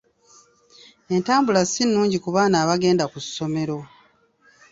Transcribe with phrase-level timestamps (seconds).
[1.15, 3.77] Entambula si nnungi ku baana abagenda ku ssomero.